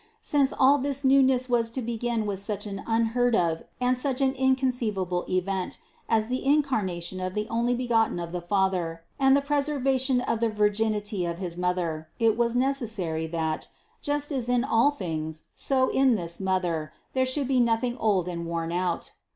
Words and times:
Since 0.19 0.51
all 0.51 0.79
this 0.79 1.03
newness 1.05 1.47
was 1.47 1.69
to 1.69 1.79
begin 1.79 2.25
with 2.25 2.39
such 2.39 2.65
an 2.65 2.81
unheard 2.87 3.35
of 3.35 3.61
and 3.79 3.95
such 3.95 4.19
an 4.19 4.31
inconceivable 4.33 5.25
event, 5.29 5.77
as 6.09 6.25
the 6.25 6.43
Incarnation 6.43 7.19
of 7.19 7.35
the 7.35 7.45
Onlybegotten 7.51 8.19
of 8.19 8.31
the 8.31 8.41
Father 8.41 9.03
and 9.19 9.37
the 9.37 9.43
preservation 9.43 10.19
of 10.21 10.39
the 10.39 10.49
virginity 10.49 11.23
of 11.23 11.37
his 11.37 11.55
Mother, 11.55 12.09
it 12.17 12.35
was 12.35 12.55
necessary, 12.55 13.27
that, 13.27 13.67
just 14.01 14.31
as 14.31 14.49
in 14.49 14.63
all 14.63 14.89
things, 14.89 15.43
so 15.53 15.89
in 15.89 16.15
this 16.15 16.39
Mother, 16.39 16.91
there 17.13 17.23
should 17.23 17.47
be 17.47 17.59
nothing 17.59 17.95
old 17.97 18.27
and 18.27 18.47
worn 18.47 18.71
out. 18.71 19.11